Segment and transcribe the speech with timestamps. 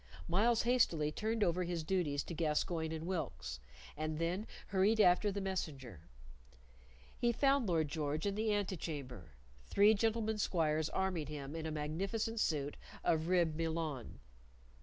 [0.27, 3.59] Myles hastily turned over his duties to Gascoyne and Wilkes,
[3.95, 6.01] and then hurried after the messenger.
[7.19, 9.33] He found Lord George in the antechamber,
[9.67, 14.21] three gentlemen squires arming him in a magnificent suit of ribbed Milan.